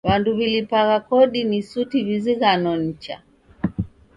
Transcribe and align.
W'andu 0.07 0.29
w'ilipagha 0.37 0.97
kodi 1.09 1.39
ni 1.49 1.59
suti 1.69 1.97
w'izighano 2.05 2.71
nicha. 2.83 3.15